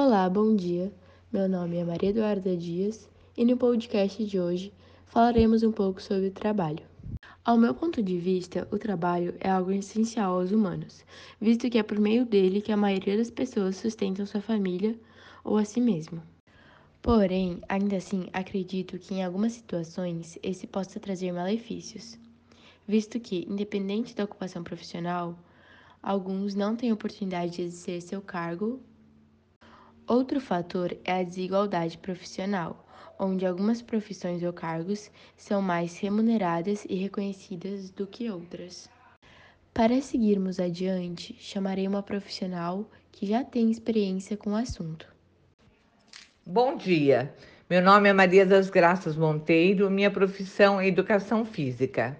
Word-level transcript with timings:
Olá, 0.00 0.30
bom 0.30 0.54
dia. 0.54 0.92
Meu 1.32 1.48
nome 1.48 1.76
é 1.76 1.84
Maria 1.84 2.10
Eduarda 2.10 2.56
Dias 2.56 3.10
e 3.36 3.44
no 3.44 3.56
podcast 3.56 4.24
de 4.24 4.38
hoje 4.38 4.72
falaremos 5.06 5.64
um 5.64 5.72
pouco 5.72 6.00
sobre 6.00 6.28
o 6.28 6.30
trabalho. 6.30 6.86
Ao 7.44 7.58
meu 7.58 7.74
ponto 7.74 8.00
de 8.00 8.16
vista, 8.16 8.68
o 8.70 8.78
trabalho 8.78 9.34
é 9.40 9.50
algo 9.50 9.72
essencial 9.72 10.38
aos 10.38 10.52
humanos, 10.52 11.04
visto 11.40 11.68
que 11.68 11.78
é 11.78 11.82
por 11.82 11.98
meio 11.98 12.24
dele 12.24 12.60
que 12.60 12.70
a 12.70 12.76
maioria 12.76 13.16
das 13.16 13.28
pessoas 13.28 13.74
sustentam 13.74 14.24
sua 14.24 14.40
família 14.40 14.96
ou 15.42 15.56
a 15.56 15.64
si 15.64 15.80
mesmo. 15.80 16.22
Porém, 17.02 17.60
ainda 17.68 17.96
assim, 17.96 18.28
acredito 18.32 19.00
que 19.00 19.14
em 19.14 19.24
algumas 19.24 19.54
situações 19.54 20.38
esse 20.44 20.68
possa 20.68 21.00
trazer 21.00 21.32
malefícios, 21.32 22.16
visto 22.86 23.18
que, 23.18 23.44
independente 23.50 24.14
da 24.14 24.22
ocupação 24.22 24.62
profissional, 24.62 25.36
alguns 26.00 26.54
não 26.54 26.76
têm 26.76 26.92
oportunidade 26.92 27.56
de 27.56 27.62
exercer 27.62 28.00
seu 28.00 28.22
cargo 28.22 28.80
Outro 30.08 30.40
fator 30.40 30.96
é 31.04 31.20
a 31.20 31.22
desigualdade 31.22 31.98
profissional, 31.98 32.82
onde 33.18 33.44
algumas 33.44 33.82
profissões 33.82 34.42
ou 34.42 34.54
cargos 34.54 35.10
são 35.36 35.60
mais 35.60 35.98
remuneradas 35.98 36.86
e 36.88 36.94
reconhecidas 36.94 37.90
do 37.90 38.06
que 38.06 38.30
outras. 38.30 38.88
Para 39.74 40.00
seguirmos 40.00 40.58
adiante, 40.58 41.36
chamarei 41.38 41.86
uma 41.86 42.02
profissional 42.02 42.88
que 43.12 43.26
já 43.26 43.44
tem 43.44 43.70
experiência 43.70 44.34
com 44.34 44.52
o 44.52 44.56
assunto. 44.56 45.06
Bom 46.46 46.74
dia, 46.74 47.34
meu 47.68 47.82
nome 47.82 48.08
é 48.08 48.12
Maria 48.14 48.46
das 48.46 48.70
Graças 48.70 49.14
Monteiro, 49.14 49.90
minha 49.90 50.10
profissão 50.10 50.80
é 50.80 50.86
Educação 50.86 51.44
Física. 51.44 52.16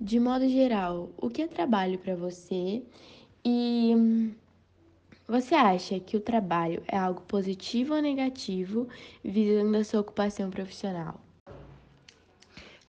De 0.00 0.18
modo 0.18 0.48
geral, 0.48 1.08
o 1.16 1.30
que 1.30 1.42
é 1.42 1.46
trabalho 1.46 2.00
para 2.00 2.16
você 2.16 2.82
e 3.44 4.34
você 5.26 5.54
acha 5.54 5.98
que 6.00 6.16
o 6.16 6.20
trabalho 6.20 6.82
é 6.86 6.96
algo 6.96 7.22
positivo 7.22 7.94
ou 7.94 8.02
negativo 8.02 8.88
visando 9.24 9.76
a 9.76 9.84
sua 9.84 10.00
ocupação 10.00 10.50
profissional? 10.50 11.20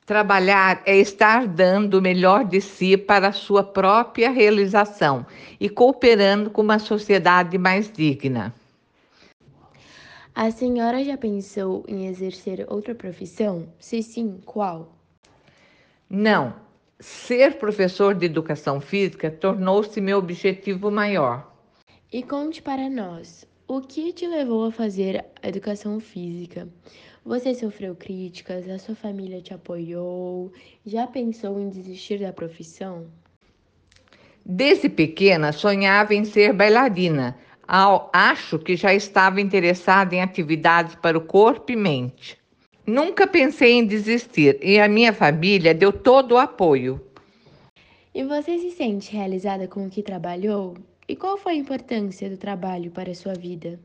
Trabalhar 0.06 0.82
é 0.86 0.98
estar 0.98 1.48
dando 1.48 2.00
o 2.00 2.02
melhor 2.02 2.44
de 2.44 2.60
si 2.60 2.98
para 2.98 3.28
a 3.28 3.32
sua 3.32 3.64
própria 3.64 4.32
realização 4.32 5.26
e 5.60 5.70
cooperando 5.70 6.50
com 6.50 6.62
uma 6.62 6.80
sociedade 6.80 7.58
mais 7.58 7.92
digna. 7.92 8.54
A 10.34 10.52
senhora 10.52 11.04
já 11.04 11.18
pensou 11.18 11.84
em 11.88 12.08
exercer 12.08 12.66
outra 12.70 12.96
profissão? 12.96 13.68
Se 13.80 14.02
sim, 14.02 14.40
qual? 14.46 14.96
Não. 16.10 16.56
Ser 17.00 17.58
professor 17.58 18.16
de 18.16 18.26
educação 18.26 18.82
física 18.82 19.30
tornou-se 19.30 20.02
meu 20.02 20.18
objetivo 20.18 20.90
maior. 20.90 21.50
E 22.12 22.24
conte 22.24 22.60
para 22.60 22.90
nós, 22.90 23.46
o 23.68 23.82
que 23.82 24.12
te 24.12 24.26
levou 24.26 24.66
a 24.66 24.72
fazer 24.72 25.24
a 25.44 25.48
educação 25.48 26.00
física? 26.00 26.68
Você 27.24 27.54
sofreu 27.54 27.96
críticas? 27.96 28.68
A 28.68 28.80
sua 28.80 28.96
família 28.96 29.44
te 29.44 29.54
apoiou? 29.54 30.52
Já 30.84 31.06
pensou 31.06 31.60
em 31.60 31.70
desistir 31.70 32.20
da 32.20 32.34
profissão? 32.34 33.06
Desde 34.44 34.90
pequena 34.90 35.52
sonhava 35.52 36.16
em 36.16 36.26
ser 36.26 36.52
bailarina. 36.52 37.38
Acho 37.68 38.58
que 38.58 38.76
já 38.76 38.92
estava 38.92 39.40
interessada 39.40 40.16
em 40.16 40.22
atividades 40.24 40.96
para 40.96 41.16
o 41.16 41.22
corpo 41.22 41.72
e 41.72 41.76
mente. 41.76 42.40
Nunca 42.88 43.28
pensei 43.28 43.74
em 43.74 43.86
desistir 43.86 44.58
e 44.64 44.80
a 44.80 44.88
minha 44.88 45.14
família 45.14 45.76
deu 45.76 45.94
todo 45.94 46.32
o 46.32 46.38
apoio. 46.40 47.00
E 48.16 48.24
você 48.24 48.58
se 48.58 48.72
sente 48.72 49.16
realizada 49.16 49.68
com 49.68 49.86
o 49.86 49.90
que 49.92 50.02
trabalhou? 50.02 50.74
E 51.10 51.16
qual 51.16 51.40
foi 51.40 51.54
a 51.54 51.56
importância 51.56 52.30
do 52.30 52.38
trabalho 52.38 52.92
para 52.92 53.10
a 53.10 53.16
sua 53.16 53.34
vida? 53.34 53.80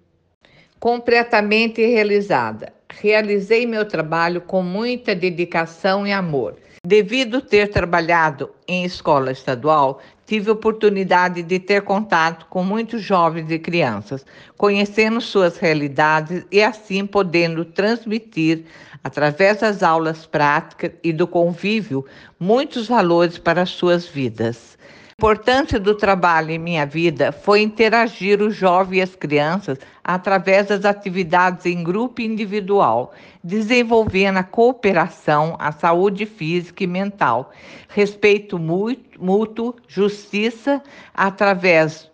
Completamente 0.78 1.81
realizada. 1.81 2.70
Realizei 3.00 3.64
meu 3.64 3.89
trabalho 3.89 4.42
com 4.42 4.62
muita 4.62 5.14
dedicação 5.14 6.06
e 6.06 6.12
amor. 6.12 6.58
Devido 6.86 7.41
ter 7.41 7.71
trabalhado 7.71 8.50
em 8.69 8.84
escola 8.84 9.32
estadual, 9.32 10.03
tive 10.26 10.50
oportunidade 10.50 11.43
de 11.43 11.59
ter 11.59 11.81
contato 11.81 12.44
com 12.50 12.62
muitos 12.62 13.00
jovens 13.00 13.50
e 13.50 13.59
crianças, 13.59 14.27
conhecendo 14.59 15.19
suas 15.19 15.56
realidades 15.56 16.44
e 16.53 16.62
assim 16.62 17.06
podendo 17.06 17.65
transmitir, 17.65 18.66
através 19.03 19.60
das 19.60 19.82
aulas 19.82 20.27
práticas 20.27 20.93
e 21.03 21.10
do 21.10 21.27
convívio, 21.27 22.04
muitos 22.38 22.87
valores 22.87 23.38
para 23.38 23.65
suas 23.65 24.06
vidas. 24.06 24.75
Importância 25.16 25.78
do 25.78 25.94
trabalho 25.94 26.50
em 26.50 26.58
minha 26.58 26.84
vida 26.84 27.30
foi 27.30 27.62
interagir 27.62 28.42
o 28.42 28.50
jovem 28.50 28.98
e 28.98 29.02
as 29.02 29.14
crianças 29.14 29.78
através 30.02 30.66
das 30.66 30.84
atividades 30.84 31.66
em 31.66 31.84
grupo 31.84 32.20
e 32.20 32.26
individual, 32.26 33.14
desenvolvendo 33.42 34.38
a 34.38 34.42
cooperação, 34.42 35.54
a 35.60 35.70
saúde 35.70 36.26
física 36.26 36.82
e 36.82 36.88
mental, 36.88 37.53
respeito 37.88 38.58
mútuo, 38.58 39.76
justiça, 39.86 40.82
através 41.14 42.10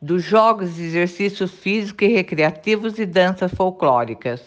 dos 0.00 0.22
jogos 0.22 0.78
exercícios 0.78 1.52
físicos 1.52 2.06
e 2.06 2.12
recreativos 2.12 2.98
e 2.98 3.06
danças 3.06 3.50
folclóricas. 3.54 4.42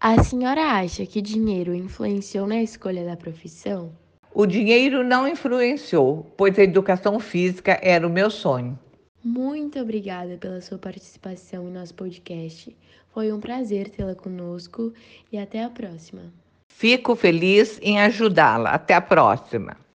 A 0.00 0.20
senhora 0.24 0.72
acha 0.72 1.06
que 1.06 1.22
dinheiro 1.22 1.72
influenciou 1.72 2.48
na 2.48 2.60
escolha 2.60 3.04
da 3.04 3.16
profissão? 3.16 3.92
O 4.32 4.46
dinheiro 4.46 5.02
não 5.02 5.26
influenciou, 5.26 6.24
pois 6.36 6.58
a 6.58 6.62
educação 6.62 7.18
física 7.18 7.78
era 7.82 8.06
o 8.06 8.10
meu 8.10 8.30
sonho. 8.30 8.78
Muito 9.22 9.78
obrigada 9.78 10.38
pela 10.38 10.60
sua 10.60 10.78
participação 10.78 11.68
em 11.68 11.72
nosso 11.72 11.94
podcast. 11.94 12.74
Foi 13.12 13.32
um 13.32 13.40
prazer 13.40 13.90
tê-la 13.90 14.14
conosco 14.14 14.92
e 15.32 15.36
até 15.36 15.64
a 15.64 15.68
próxima. 15.68 16.32
Fico 16.68 17.14
feliz 17.14 17.78
em 17.82 18.00
ajudá-la. 18.00 18.70
Até 18.70 18.94
a 18.94 19.00
próxima. 19.00 19.76